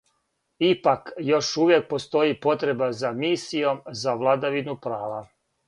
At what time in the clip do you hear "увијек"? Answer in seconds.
1.65-1.85